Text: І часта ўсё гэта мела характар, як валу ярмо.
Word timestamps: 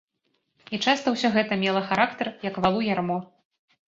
І 0.77 0.77
часта 0.85 1.11
ўсё 1.15 1.29
гэта 1.35 1.57
мела 1.63 1.81
характар, 1.89 2.31
як 2.49 2.57
валу 2.65 2.81
ярмо. 2.87 3.19